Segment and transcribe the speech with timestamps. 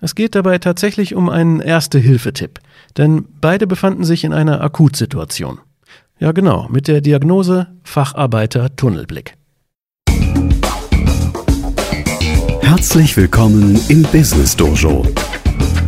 [0.00, 2.60] Es geht dabei tatsächlich um einen Erste-Hilfe-Tipp,
[2.96, 5.58] denn beide befanden sich in einer Akutsituation.
[6.20, 9.34] Ja genau, mit der Diagnose Facharbeiter Tunnelblick.
[12.60, 15.04] Herzlich willkommen im Business Dojo,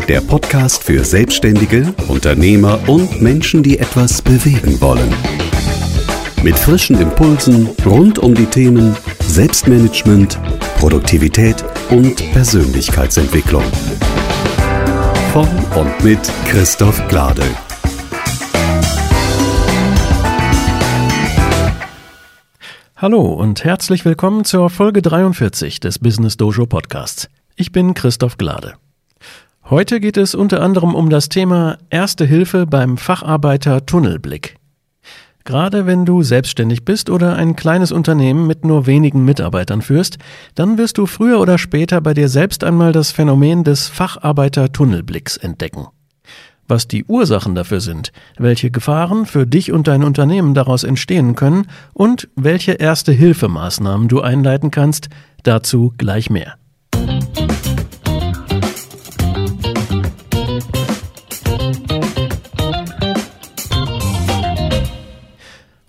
[0.09, 5.15] der Podcast für Selbstständige, Unternehmer und Menschen, die etwas bewegen wollen.
[6.43, 8.97] Mit frischen Impulsen rund um die Themen
[9.31, 10.41] Selbstmanagement,
[10.77, 13.63] Produktivität und Persönlichkeitsentwicklung.
[15.33, 15.47] Von
[15.77, 17.45] und mit Christoph Glade.
[22.97, 27.29] Hallo und herzlich willkommen zur Folge 43 des Business Dojo Podcasts.
[27.55, 28.75] Ich bin Christoph Glade.
[29.63, 34.60] Heute geht es unter anderem um das Thema Erste Hilfe beim Facharbeiter Tunnelblick.
[35.45, 40.19] Gerade wenn du selbstständig bist oder ein kleines Unternehmen mit nur wenigen Mitarbeitern führst,
[40.55, 45.87] dann wirst du früher oder später bei dir selbst einmal das Phänomen des Facharbeiter-Tunnelblicks entdecken.
[46.69, 51.67] Was die Ursachen dafür sind, welche Gefahren für dich und dein Unternehmen daraus entstehen können
[51.95, 55.09] und welche erste Hilfemaßnahmen du einleiten kannst,
[55.43, 56.60] dazu gleich mehr.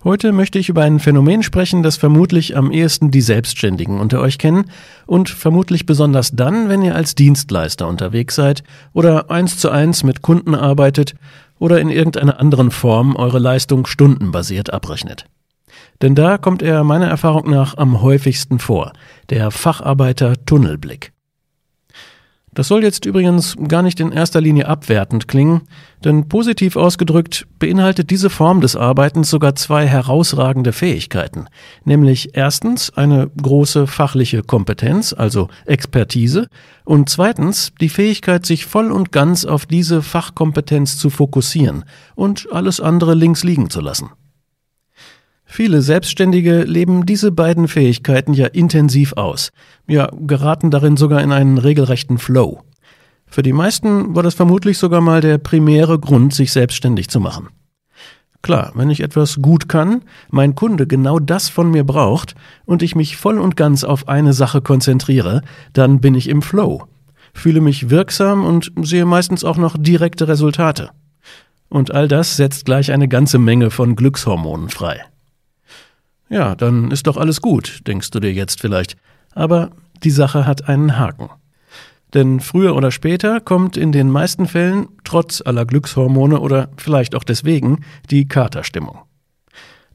[0.04, 4.36] Heute möchte ich über ein Phänomen sprechen, das vermutlich am ehesten die Selbstständigen unter euch
[4.36, 4.64] kennen
[5.06, 10.20] und vermutlich besonders dann, wenn ihr als Dienstleister unterwegs seid oder eins zu eins mit
[10.20, 11.14] Kunden arbeitet
[11.60, 15.26] oder in irgendeiner anderen Form eure Leistung stundenbasiert abrechnet.
[16.02, 18.92] Denn da kommt er meiner Erfahrung nach am häufigsten vor,
[19.30, 21.12] der Facharbeiter Tunnelblick.
[22.54, 25.62] Das soll jetzt übrigens gar nicht in erster Linie abwertend klingen,
[26.04, 31.46] denn positiv ausgedrückt beinhaltet diese Form des Arbeitens sogar zwei herausragende Fähigkeiten,
[31.84, 36.48] nämlich erstens eine große fachliche Kompetenz, also Expertise,
[36.84, 41.84] und zweitens die Fähigkeit, sich voll und ganz auf diese Fachkompetenz zu fokussieren
[42.16, 44.10] und alles andere links liegen zu lassen.
[45.54, 49.50] Viele Selbstständige leben diese beiden Fähigkeiten ja intensiv aus,
[49.86, 52.62] ja geraten darin sogar in einen regelrechten Flow.
[53.26, 57.50] Für die meisten war das vermutlich sogar mal der primäre Grund, sich selbstständig zu machen.
[58.40, 62.34] Klar, wenn ich etwas gut kann, mein Kunde genau das von mir braucht
[62.64, 65.42] und ich mich voll und ganz auf eine Sache konzentriere,
[65.74, 66.84] dann bin ich im Flow,
[67.34, 70.92] fühle mich wirksam und sehe meistens auch noch direkte Resultate.
[71.68, 75.02] Und all das setzt gleich eine ganze Menge von Glückshormonen frei.
[76.32, 78.96] Ja, dann ist doch alles gut, denkst du dir jetzt vielleicht.
[79.34, 79.68] Aber
[80.02, 81.28] die Sache hat einen Haken.
[82.14, 87.24] Denn früher oder später kommt in den meisten Fällen, trotz aller Glückshormone oder vielleicht auch
[87.24, 89.00] deswegen, die Katerstimmung.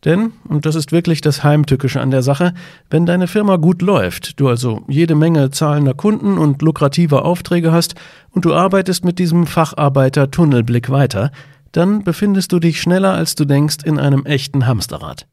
[0.05, 2.53] Denn, und das ist wirklich das Heimtückische an der Sache,
[2.91, 7.95] wenn deine Firma gut läuft, du also jede Menge zahlender Kunden und lukrativer Aufträge hast
[8.29, 11.31] und du arbeitest mit diesem Facharbeiter Tunnelblick weiter,
[11.71, 15.25] dann befindest du dich schneller als du denkst in einem echten Hamsterrad.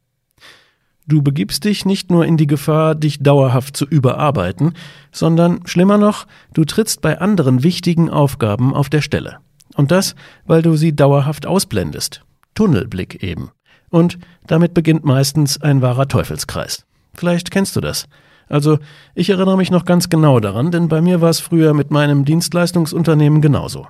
[1.07, 4.73] Du begibst dich nicht nur in die Gefahr, dich dauerhaft zu überarbeiten,
[5.13, 9.37] sondern schlimmer noch, du trittst bei anderen wichtigen Aufgaben auf der Stelle.
[9.77, 10.15] Und das,
[10.47, 12.23] weil du sie dauerhaft ausblendest.
[12.55, 13.51] Tunnelblick eben.
[13.91, 16.87] Und damit beginnt meistens ein wahrer Teufelskreis.
[17.13, 18.07] Vielleicht kennst du das.
[18.49, 18.79] Also,
[19.15, 22.25] ich erinnere mich noch ganz genau daran, denn bei mir war es früher mit meinem
[22.25, 23.87] Dienstleistungsunternehmen genauso.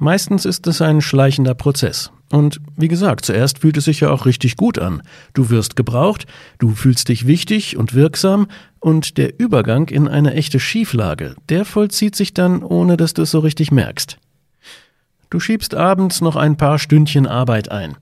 [0.00, 2.10] Meistens ist es ein schleichender Prozess.
[2.32, 5.02] Und wie gesagt, zuerst fühlt es sich ja auch richtig gut an.
[5.34, 6.26] Du wirst gebraucht,
[6.58, 8.46] du fühlst dich wichtig und wirksam
[8.78, 13.30] und der Übergang in eine echte Schieflage, der vollzieht sich dann, ohne dass du es
[13.30, 14.16] so richtig merkst.
[15.28, 17.98] Du schiebst abends noch ein paar Stündchen Arbeit ein,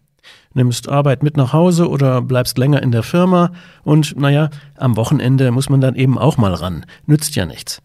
[0.54, 3.50] nimmst Arbeit mit nach Hause oder bleibst länger in der Firma
[3.82, 7.82] und naja, am Wochenende muss man dann eben auch mal ran, nützt ja nichts.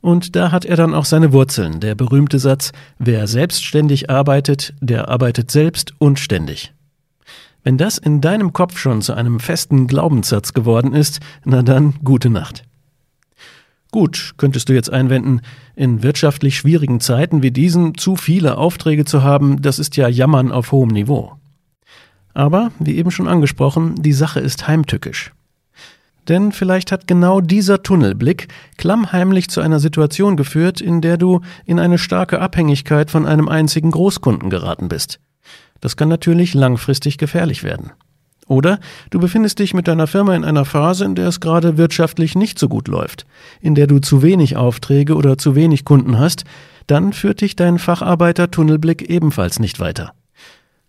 [0.00, 5.08] Und da hat er dann auch seine Wurzeln, der berühmte Satz, wer selbstständig arbeitet, der
[5.08, 6.72] arbeitet selbst und ständig.
[7.64, 12.30] Wenn das in deinem Kopf schon zu einem festen Glaubenssatz geworden ist, na dann gute
[12.30, 12.62] Nacht.
[13.90, 15.40] Gut, könntest du jetzt einwenden,
[15.74, 20.52] in wirtschaftlich schwierigen Zeiten wie diesen zu viele Aufträge zu haben, das ist ja Jammern
[20.52, 21.34] auf hohem Niveau.
[22.34, 25.32] Aber, wie eben schon angesprochen, die Sache ist heimtückisch.
[26.28, 31.78] Denn vielleicht hat genau dieser Tunnelblick klammheimlich zu einer Situation geführt, in der du in
[31.78, 35.20] eine starke Abhängigkeit von einem einzigen Großkunden geraten bist.
[35.80, 37.92] Das kann natürlich langfristig gefährlich werden.
[38.46, 38.80] Oder
[39.10, 42.58] du befindest dich mit deiner Firma in einer Phase, in der es gerade wirtschaftlich nicht
[42.58, 43.26] so gut läuft,
[43.60, 46.44] in der du zu wenig Aufträge oder zu wenig Kunden hast,
[46.86, 50.12] dann führt dich dein Facharbeiter Tunnelblick ebenfalls nicht weiter.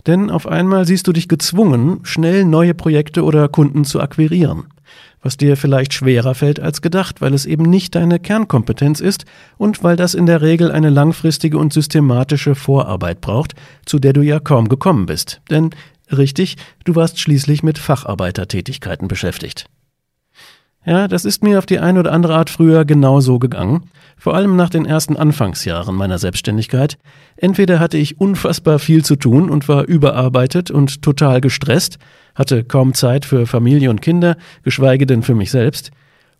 [0.08, 4.68] Denn auf einmal siehst du dich gezwungen, schnell neue Projekte oder Kunden zu akquirieren.
[5.21, 9.25] Was dir vielleicht schwerer fällt als gedacht, weil es eben nicht deine Kernkompetenz ist
[9.57, 13.54] und weil das in der Regel eine langfristige und systematische Vorarbeit braucht,
[13.86, 15.42] zu der du ja kaum gekommen bist.
[15.50, 15.71] Denn
[16.12, 19.66] richtig, du warst schließlich mit Facharbeitertätigkeiten beschäftigt.
[20.86, 24.56] Ja, das ist mir auf die eine oder andere Art früher genauso gegangen, vor allem
[24.56, 26.98] nach den ersten Anfangsjahren meiner Selbstständigkeit.
[27.36, 32.00] Entweder hatte ich unfassbar viel zu tun und war überarbeitet und total gestresst,
[32.34, 35.92] hatte kaum Zeit für Familie und Kinder, geschweige denn für mich selbst,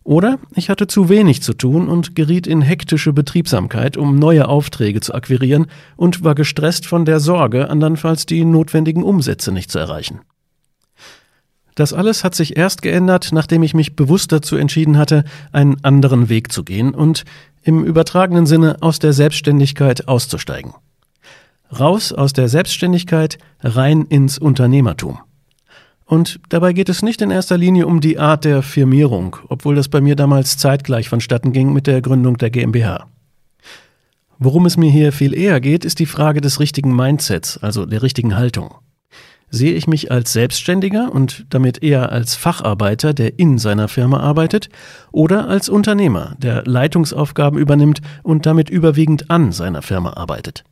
[0.02, 5.00] oder ich hatte zu wenig zu tun und geriet in hektische Betriebsamkeit, um neue Aufträge
[5.00, 5.66] zu akquirieren
[5.96, 10.20] und war gestresst von der Sorge, andernfalls die notwendigen Umsätze nicht zu erreichen.
[11.74, 16.28] Das alles hat sich erst geändert, nachdem ich mich bewusst dazu entschieden hatte, einen anderen
[16.28, 17.24] Weg zu gehen und
[17.62, 20.74] im übertragenen Sinne aus der Selbstständigkeit auszusteigen.
[21.78, 25.20] Raus aus der Selbstständigkeit, rein ins Unternehmertum.
[26.04, 29.88] Und dabei geht es nicht in erster Linie um die Art der Firmierung, obwohl das
[29.88, 33.06] bei mir damals zeitgleich vonstatten ging mit der Gründung der GmbH.
[34.40, 38.02] Worum es mir hier viel eher geht, ist die Frage des richtigen Mindsets, also der
[38.02, 38.74] richtigen Haltung.
[39.50, 44.68] Sehe ich mich als Selbstständiger und damit eher als Facharbeiter, der in seiner Firma arbeitet,
[45.10, 50.64] oder als Unternehmer, der Leitungsaufgaben übernimmt und damit überwiegend an seiner Firma arbeitet?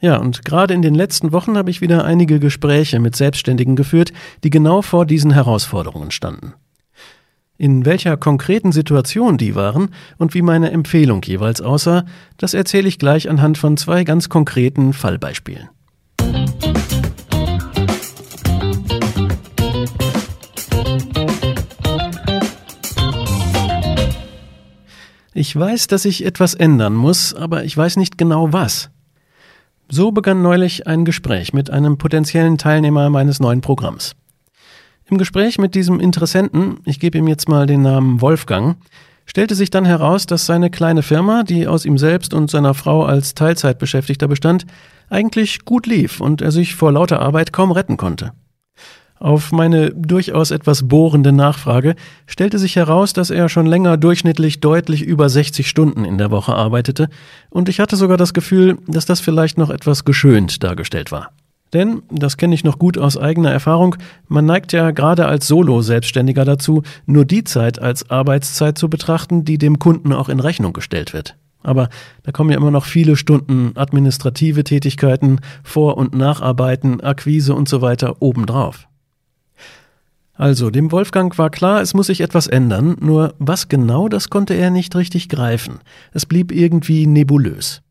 [0.00, 4.12] Ja, und gerade in den letzten Wochen habe ich wieder einige Gespräche mit Selbstständigen geführt,
[4.42, 6.54] die genau vor diesen Herausforderungen standen.
[7.58, 12.06] In welcher konkreten Situation die waren und wie meine Empfehlung jeweils aussah,
[12.38, 15.68] das erzähle ich gleich anhand von zwei ganz konkreten Fallbeispielen.
[25.40, 28.90] Ich weiß, dass ich etwas ändern muss, aber ich weiß nicht genau was.
[29.88, 34.16] So begann neulich ein Gespräch mit einem potenziellen Teilnehmer meines neuen Programms.
[35.06, 38.76] Im Gespräch mit diesem Interessenten, ich gebe ihm jetzt mal den Namen Wolfgang,
[39.24, 43.06] stellte sich dann heraus, dass seine kleine Firma, die aus ihm selbst und seiner Frau
[43.06, 44.66] als Teilzeitbeschäftigter bestand,
[45.08, 48.32] eigentlich gut lief und er sich vor lauter Arbeit kaum retten konnte.
[49.20, 51.94] Auf meine durchaus etwas bohrende Nachfrage
[52.26, 56.54] stellte sich heraus, dass er schon länger durchschnittlich deutlich über 60 Stunden in der Woche
[56.54, 57.10] arbeitete,
[57.50, 61.32] und ich hatte sogar das Gefühl, dass das vielleicht noch etwas geschönt dargestellt war.
[61.74, 63.96] Denn, das kenne ich noch gut aus eigener Erfahrung,
[64.26, 69.58] man neigt ja gerade als Solo-Selbstständiger dazu, nur die Zeit als Arbeitszeit zu betrachten, die
[69.58, 71.36] dem Kunden auch in Rechnung gestellt wird.
[71.62, 71.90] Aber
[72.22, 77.82] da kommen ja immer noch viele Stunden administrative Tätigkeiten, Vor- und Nacharbeiten, Akquise und so
[77.82, 78.86] weiter obendrauf.
[80.40, 84.54] Also, dem Wolfgang war klar, es muss sich etwas ändern, nur was genau, das konnte
[84.54, 85.80] er nicht richtig greifen.
[86.14, 87.82] Es blieb irgendwie nebulös.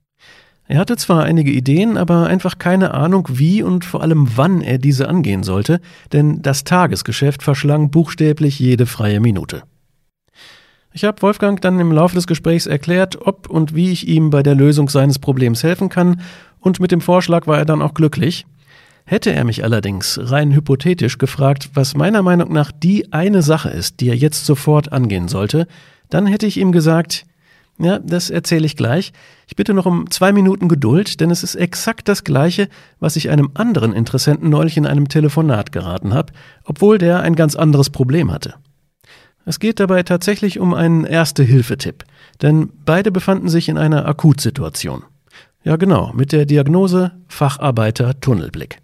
[0.68, 4.80] Er hatte zwar einige Ideen, aber einfach keine Ahnung, wie und vor allem wann er
[4.80, 5.80] diese angehen sollte,
[6.12, 9.62] denn das Tagesgeschäft verschlang buchstäblich jede freie Minute.
[10.92, 14.42] Ich habe Wolfgang dann im Laufe des Gesprächs erklärt, ob und wie ich ihm bei
[14.42, 16.22] der Lösung seines Problems helfen kann,
[16.60, 18.48] und mit dem Vorschlag war er dann auch glücklich.
[19.10, 24.02] Hätte er mich allerdings rein hypothetisch gefragt, was meiner Meinung nach die eine Sache ist,
[24.02, 25.66] die er jetzt sofort angehen sollte,
[26.12, 27.26] dann hätte ich ihm gesagt,
[27.80, 29.12] ja, das erzähle ich gleich.
[29.48, 32.70] Ich bitte noch um zwei Minuten Geduld, denn es ist exakt das Gleiche,
[33.00, 36.32] was ich einem anderen Interessenten neulich in einem Telefonat geraten habe,
[36.64, 38.54] obwohl der ein ganz anderes Problem hatte.
[39.44, 42.04] Es geht dabei tatsächlich um einen Erste-Hilfe-Tipp,
[42.44, 45.02] denn beide befanden sich in einer Akutsituation.
[45.64, 48.84] Ja genau, mit der Diagnose Facharbeiter Tunnelblick.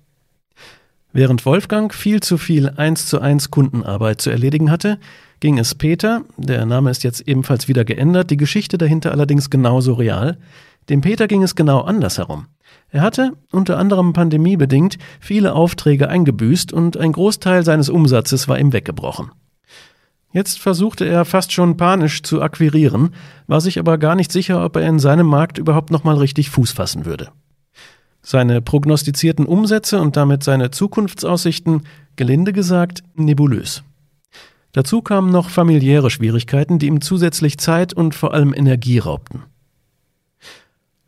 [1.15, 5.00] Während Wolfgang viel zu viel 1 zu 1 Kundenarbeit zu erledigen hatte,
[5.39, 9.93] ging es Peter, der Name ist jetzt ebenfalls wieder geändert, die Geschichte dahinter allerdings genauso
[9.93, 10.38] real,
[10.89, 12.48] dem Peter ging es genau andersherum.
[12.89, 18.74] Er hatte, unter anderem pandemiebedingt, viele Aufträge eingebüßt und ein Großteil seines Umsatzes war ihm
[18.74, 19.31] weggebrochen.
[20.34, 23.12] Jetzt versuchte er fast schon panisch zu akquirieren,
[23.48, 26.74] war sich aber gar nicht sicher, ob er in seinem Markt überhaupt nochmal richtig Fuß
[26.74, 27.29] fassen würde.
[28.27, 31.84] Seine prognostizierten Umsätze und damit seine Zukunftsaussichten,
[32.15, 33.84] gelinde gesagt, nebulös.
[34.72, 39.44] Dazu kamen noch familiäre Schwierigkeiten, die ihm zusätzlich Zeit und vor allem Energie raubten.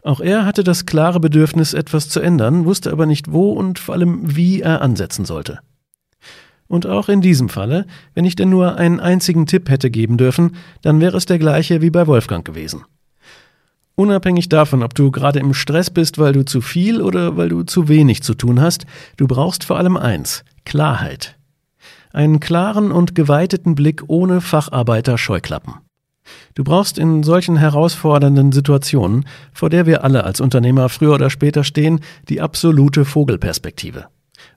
[0.04, 3.96] Auch er hatte das klare Bedürfnis, etwas zu ändern, wusste aber nicht wo und vor
[3.96, 5.58] allem wie er ansetzen sollte.
[6.68, 10.56] Und auch in diesem Falle, wenn ich denn nur einen einzigen Tipp hätte geben dürfen,
[10.84, 12.84] dann wäre es der gleiche wie bei Wolfgang gewesen.
[14.00, 17.64] Unabhängig davon, ob du gerade im Stress bist, weil du zu viel oder weil du
[17.64, 18.86] zu wenig zu tun hast,
[19.18, 21.36] du brauchst vor allem eins, Klarheit.
[22.14, 25.74] Einen klaren und geweiteten Blick ohne Facharbeiter-Scheuklappen.
[26.54, 31.64] Du brauchst in solchen herausfordernden Situationen, vor der wir alle als Unternehmer früher oder später
[31.64, 34.06] stehen, die absolute Vogelperspektive.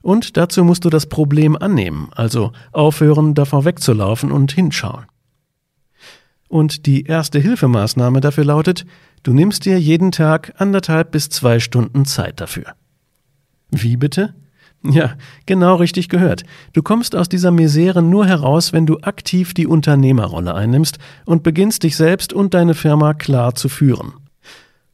[0.03, 5.05] Und dazu musst du das Problem annehmen, also aufhören, davon wegzulaufen und hinschauen.
[6.47, 8.85] Und die erste Hilfemaßnahme dafür lautet,
[9.23, 12.73] du nimmst dir jeden Tag anderthalb bis zwei Stunden Zeit dafür.
[13.71, 14.33] Wie bitte?
[14.83, 15.13] Ja,
[15.45, 16.43] genau richtig gehört.
[16.73, 21.83] Du kommst aus dieser Misere nur heraus, wenn du aktiv die Unternehmerrolle einnimmst und beginnst
[21.83, 24.13] dich selbst und deine Firma klar zu führen.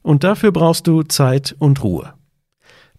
[0.02, 2.14] Und dafür brauchst du Zeit und Ruhe.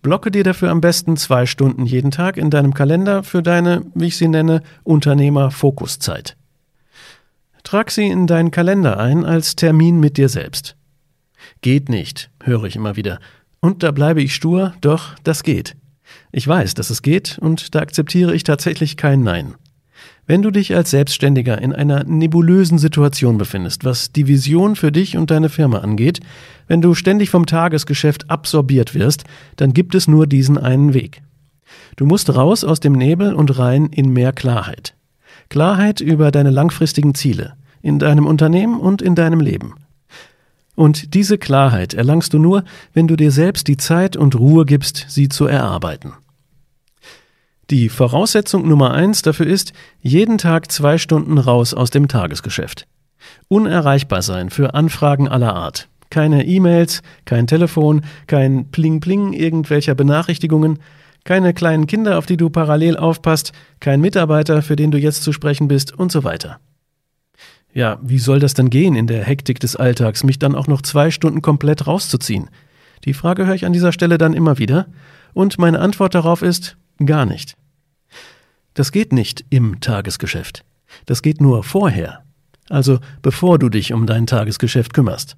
[0.01, 4.07] Blocke dir dafür am besten zwei Stunden jeden Tag in deinem Kalender für deine, wie
[4.07, 6.37] ich sie nenne, Unternehmer-Fokuszeit.
[7.65, 10.78] Trag sie in deinen Kalender ein als Termin mit dir selbst.
[11.61, 13.19] Geht nicht, höre ich immer wieder.
[13.61, 15.77] Und da bleibe ich stur, doch das geht.
[16.33, 19.55] Ich weiß, dass es geht und da akzeptiere ich tatsächlich kein Nein.
[20.27, 25.17] Wenn du dich als Selbstständiger in einer nebulösen Situation befindest, was die Vision für dich
[25.17, 26.21] und deine Firma angeht,
[26.67, 29.25] wenn du ständig vom Tagesgeschäft absorbiert wirst,
[29.57, 31.23] dann gibt es nur diesen einen Weg.
[31.97, 34.95] Du musst raus aus dem Nebel und rein in mehr Klarheit.
[35.49, 39.75] Klarheit über deine langfristigen Ziele, in deinem Unternehmen und in deinem Leben.
[40.79, 42.63] Und diese Klarheit erlangst du nur,
[42.95, 46.13] wenn du dir selbst die Zeit und Ruhe gibst, sie zu erarbeiten.
[47.69, 52.87] Die Voraussetzung Nummer eins dafür ist, jeden Tag zwei Stunden raus aus dem Tagesgeschäft.
[53.49, 55.89] Unerreichbar sein für Anfragen aller Art.
[56.11, 60.79] Keine E-Mails, kein Telefon, kein Pling-Pling irgendwelcher Benachrichtigungen,
[61.25, 65.33] keine kleinen Kinder, auf die du parallel aufpasst, kein Mitarbeiter, für den du jetzt zu
[65.33, 66.61] sprechen bist und so weiter.
[67.79, 70.83] Ja, wie soll das denn gehen in der Hektik des Alltags, mich dann auch noch
[70.83, 72.51] zwei Stunden komplett rauszuziehen?
[73.05, 74.89] Die Frage höre ich an dieser Stelle dann immer wieder.
[75.33, 77.57] Und meine Antwort darauf ist gar nicht.
[78.75, 80.65] Das geht nicht im Tagesgeschäft.
[81.07, 82.25] Das geht nur vorher.
[82.69, 85.37] Also bevor du dich um dein Tagesgeschäft kümmerst.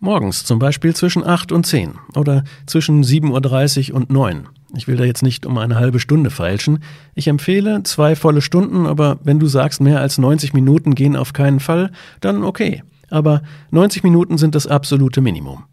[0.00, 4.48] Morgens zum Beispiel zwischen acht und zehn oder zwischen sieben Uhr dreißig und neun.
[4.76, 6.82] Ich will da jetzt nicht um eine halbe Stunde feilschen.
[7.14, 11.32] Ich empfehle zwei volle Stunden, aber wenn du sagst, mehr als 90 Minuten gehen auf
[11.32, 12.82] keinen Fall, dann okay.
[13.10, 15.64] Aber 90 Minuten sind das absolute Minimum.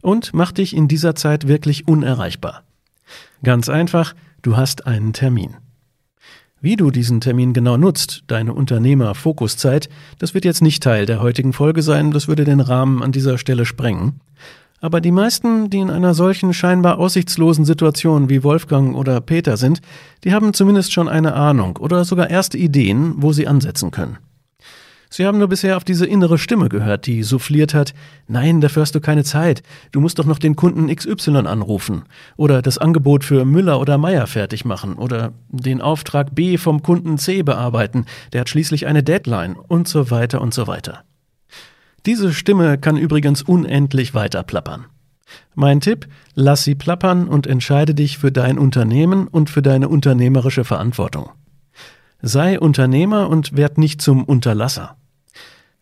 [0.00, 2.62] Und mach dich in dieser Zeit wirklich unerreichbar.
[3.42, 5.56] Ganz einfach, du hast einen Termin.
[6.60, 9.88] Wie du diesen Termin genau nutzt, deine Unternehmer-Fokuszeit,
[10.18, 13.38] das wird jetzt nicht Teil der heutigen Folge sein, das würde den Rahmen an dieser
[13.38, 14.20] Stelle sprengen.
[14.80, 19.80] Aber die meisten, die in einer solchen scheinbar aussichtslosen Situation wie Wolfgang oder Peter sind,
[20.24, 24.18] die haben zumindest schon eine Ahnung oder sogar erste Ideen, wo sie ansetzen können.
[25.10, 27.94] Sie haben nur bisher auf diese innere Stimme gehört, die souffliert hat,
[28.26, 32.02] nein, dafür hast du keine Zeit, du musst doch noch den Kunden XY anrufen
[32.36, 37.16] oder das Angebot für Müller oder Meier fertig machen oder den Auftrag B vom Kunden
[37.16, 38.04] C bearbeiten,
[38.34, 41.04] der hat schließlich eine Deadline und so weiter und so weiter.
[42.06, 44.86] Diese Stimme kann übrigens unendlich weiter plappern.
[45.54, 50.64] Mein Tipp, lass sie plappern und entscheide dich für dein Unternehmen und für deine unternehmerische
[50.64, 51.30] Verantwortung.
[52.22, 54.96] Sei Unternehmer und werd nicht zum Unterlasser.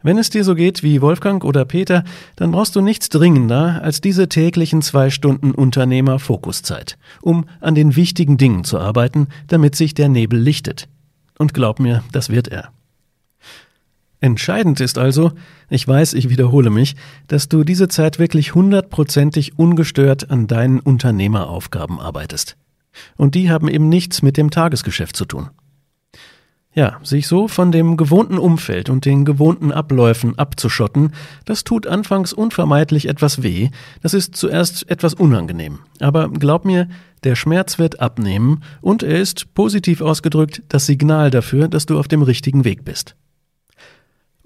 [0.03, 2.05] Wenn es dir so geht wie Wolfgang oder Peter,
[2.37, 8.37] dann brauchst du nichts dringender als diese täglichen zwei Stunden Unternehmer-Fokuszeit, um an den wichtigen
[8.37, 10.89] Dingen zu arbeiten, damit sich der Nebel lichtet.
[11.39, 12.71] Und glaub mir, das wird er.
[14.21, 15.33] Entscheidend ist also,
[15.69, 16.97] ich weiß, ich wiederhole mich,
[17.29, 22.57] dass du diese Zeit wirklich hundertprozentig ungestört an deinen Unternehmeraufgaben arbeitest.
[23.17, 25.51] Und die haben eben nichts mit dem Tagesgeschäft zu tun.
[26.73, 31.13] Ja, sich so von dem gewohnten Umfeld und den gewohnten Abläufen abzuschotten,
[31.47, 33.71] das tut anfangs unvermeidlich etwas weh,
[34.03, 35.79] das ist zuerst etwas unangenehm.
[36.01, 36.87] Aber glaub mir,
[37.25, 42.09] der Schmerz wird abnehmen und er ist, positiv ausgedrückt, das Signal dafür, dass du auf
[42.09, 43.17] dem richtigen Weg bist.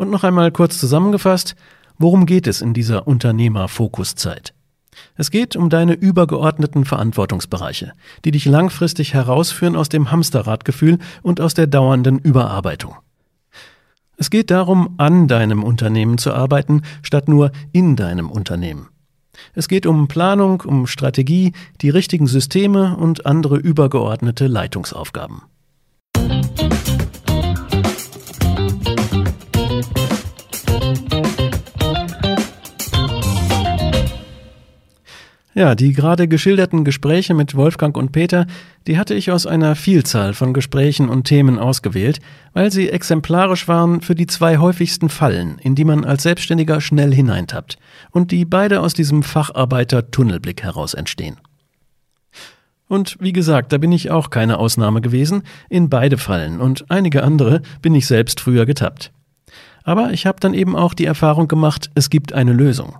[0.00, 1.56] Und noch einmal kurz zusammengefasst,
[1.98, 4.54] worum geht es in dieser Unternehmerfokuszeit?
[5.14, 7.92] Es geht um deine übergeordneten Verantwortungsbereiche,
[8.24, 12.96] die dich langfristig herausführen aus dem Hamsterradgefühl und aus der dauernden Überarbeitung.
[14.16, 18.88] Es geht darum, an deinem Unternehmen zu arbeiten, statt nur in deinem Unternehmen.
[19.52, 21.52] Es geht um Planung, um Strategie,
[21.82, 25.42] die richtigen Systeme und andere übergeordnete Leitungsaufgaben.
[35.60, 38.46] Ja, die gerade geschilderten Gespräche mit Wolfgang und Peter,
[38.86, 42.18] die hatte ich aus einer Vielzahl von Gesprächen und Themen ausgewählt,
[42.54, 47.12] weil sie exemplarisch waren für die zwei häufigsten Fallen, in die man als Selbstständiger schnell
[47.12, 47.76] hineintappt
[48.10, 51.36] und die beide aus diesem Facharbeiter-Tunnelblick heraus entstehen.
[52.88, 57.22] Und wie gesagt, da bin ich auch keine Ausnahme gewesen, in beide Fallen und einige
[57.22, 59.12] andere bin ich selbst früher getappt.
[59.84, 62.96] Aber ich habe dann eben auch die Erfahrung gemacht, es gibt eine Lösung.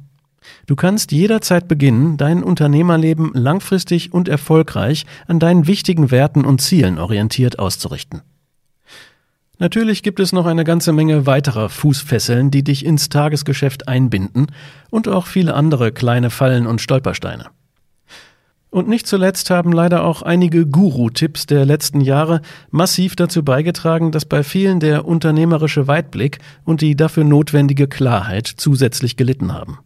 [0.67, 6.99] Du kannst jederzeit beginnen, dein Unternehmerleben langfristig und erfolgreich an deinen wichtigen Werten und Zielen
[6.99, 8.23] orientiert auszurichten.
[9.59, 14.47] Natürlich gibt es noch eine ganze Menge weiterer Fußfesseln, die dich ins Tagesgeschäft einbinden
[14.89, 17.47] und auch viele andere kleine Fallen und Stolpersteine.
[18.71, 24.25] Und nicht zuletzt haben leider auch einige Guru-Tipps der letzten Jahre massiv dazu beigetragen, dass
[24.25, 29.81] bei vielen der unternehmerische Weitblick und die dafür notwendige Klarheit zusätzlich gelitten haben.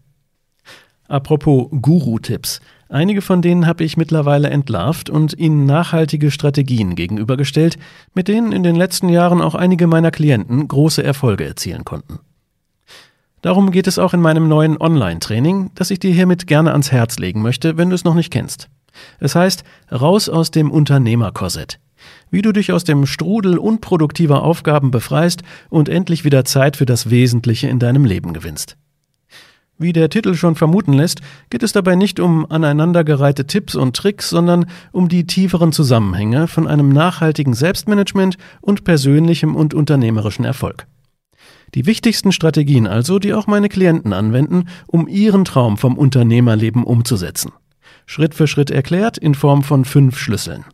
[1.08, 2.60] Apropos Guru-Tipps.
[2.88, 7.76] Einige von denen habe ich mittlerweile entlarvt und ihnen nachhaltige Strategien gegenübergestellt,
[8.14, 12.20] mit denen in den letzten Jahren auch einige meiner Klienten große Erfolge erzielen konnten.
[13.42, 17.18] Darum geht es auch in meinem neuen Online-Training, das ich dir hiermit gerne ans Herz
[17.18, 18.70] legen möchte, wenn du es noch nicht kennst.
[19.18, 21.78] Es heißt Raus aus dem Unternehmerkorsett.
[22.30, 27.10] Wie du dich aus dem Strudel unproduktiver Aufgaben befreist und endlich wieder Zeit für das
[27.10, 28.76] Wesentliche in deinem Leben gewinnst.
[29.76, 34.30] Wie der Titel schon vermuten lässt, geht es dabei nicht um aneinandergereihte Tipps und Tricks,
[34.30, 40.86] sondern um die tieferen Zusammenhänge von einem nachhaltigen Selbstmanagement und persönlichem und unternehmerischen Erfolg.
[41.74, 47.50] Die wichtigsten Strategien also, die auch meine Klienten anwenden, um ihren Traum vom Unternehmerleben umzusetzen.
[48.06, 50.64] Schritt für Schritt erklärt in Form von fünf Schlüsseln.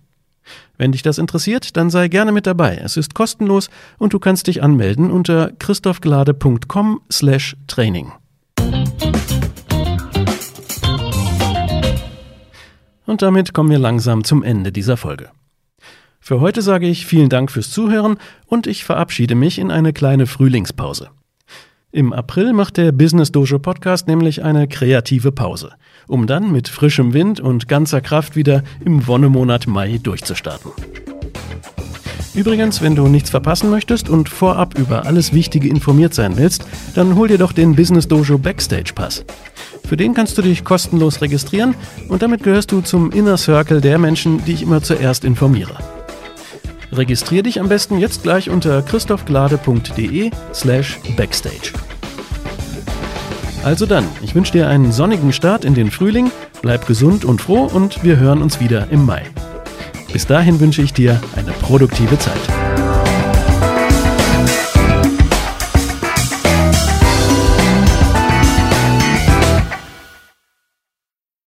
[0.77, 2.79] Wenn dich das interessiert, dann sei gerne mit dabei.
[2.83, 8.13] Es ist kostenlos und du kannst dich anmelden unter christophglade.com slash Training.
[13.11, 15.31] Und damit kommen wir langsam zum Ende dieser Folge.
[16.21, 20.29] Für heute sage ich vielen Dank fürs Zuhören und ich verabschiede mich in eine kleine
[20.29, 21.09] Frühlingspause.
[21.91, 25.73] Im April macht der Business Dojo Podcast nämlich eine kreative Pause,
[26.07, 30.71] um dann mit frischem Wind und ganzer Kraft wieder im Wonnemonat Mai durchzustarten.
[32.33, 36.65] Übrigens, wenn du nichts verpassen möchtest und vorab über alles Wichtige informiert sein willst,
[36.95, 39.25] dann hol dir doch den Business Dojo Backstage Pass.
[39.91, 41.75] Für den kannst du dich kostenlos registrieren
[42.07, 45.77] und damit gehörst du zum Inner Circle der Menschen, die ich immer zuerst informiere.
[46.93, 51.73] Registrier dich am besten jetzt gleich unter christophglade.de slash backstage.
[53.65, 56.31] Also dann, ich wünsche dir einen sonnigen Start in den Frühling,
[56.63, 59.25] bleib gesund und froh und wir hören uns wieder im Mai.
[60.13, 62.60] Bis dahin wünsche ich dir eine produktive Zeit.